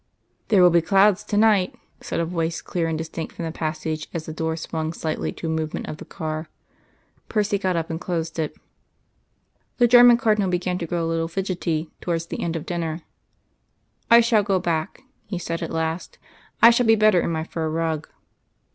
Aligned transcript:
"There 0.47 0.63
will 0.63 0.71
be 0.71 0.81
clouds 0.81 1.23
to 1.25 1.37
night," 1.37 1.75
said 1.99 2.19
a 2.19 2.25
voice 2.25 2.59
clear 2.59 2.87
and 2.87 2.97
distinct 2.97 3.35
from 3.35 3.45
the 3.45 3.51
passage, 3.51 4.07
as 4.15 4.25
the 4.25 4.33
door 4.33 4.57
swung 4.57 4.93
slightly 4.93 5.31
to 5.33 5.45
a 5.45 5.49
movement 5.51 5.85
of 5.87 5.97
the 5.97 6.05
car. 6.05 6.49
Percy 7.29 7.59
got 7.59 7.75
up 7.75 7.91
and 7.91 8.01
closed 8.01 8.39
it. 8.39 8.57
The 9.77 9.87
German 9.87 10.17
Cardinal 10.17 10.49
began 10.49 10.79
to 10.79 10.87
grow 10.87 11.05
a 11.05 11.11
little 11.11 11.27
fidgety 11.27 11.91
towards 12.01 12.25
the 12.25 12.41
end 12.41 12.55
of 12.55 12.65
dinner. 12.65 13.03
"I 14.09 14.21
shall 14.21 14.41
go 14.41 14.57
back," 14.57 15.03
he 15.27 15.37
said 15.37 15.61
at 15.61 15.69
last. 15.69 16.17
"I 16.63 16.71
shall 16.71 16.87
be 16.87 16.95
better 16.95 17.21
in 17.21 17.29
my 17.29 17.43
fur 17.43 17.69
rug." 17.69 18.09